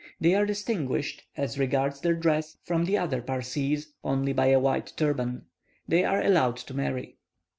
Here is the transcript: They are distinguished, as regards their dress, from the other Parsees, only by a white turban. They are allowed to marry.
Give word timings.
They 0.19 0.33
are 0.33 0.47
distinguished, 0.47 1.25
as 1.37 1.59
regards 1.59 2.01
their 2.01 2.15
dress, 2.15 2.57
from 2.63 2.85
the 2.85 2.97
other 2.97 3.21
Parsees, 3.21 3.93
only 4.03 4.33
by 4.33 4.47
a 4.47 4.59
white 4.59 4.93
turban. 4.97 5.43
They 5.87 6.03
are 6.03 6.23
allowed 6.23 6.57
to 6.57 6.73
marry. 6.73 7.17